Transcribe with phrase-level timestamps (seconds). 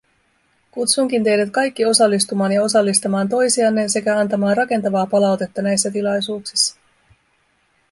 [0.71, 6.75] Kutsunkin teidät kaikki osallistumaan ja osallistamaan toisianne sekä antamaan rakentavaa palautetta näissä tilaisuuksissa.